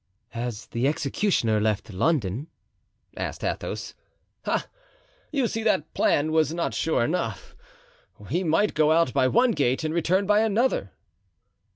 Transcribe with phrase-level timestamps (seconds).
[0.29, 2.47] "Has the executioner left London?"
[3.15, 3.93] asked Athos.
[4.47, 4.65] "Ah,
[5.31, 7.55] you see that plan was not sure enough;
[8.27, 10.91] he might go out by one gate and return by another."